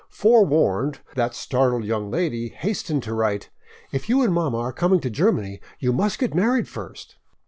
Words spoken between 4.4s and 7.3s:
are coming to Germany, you must get married first."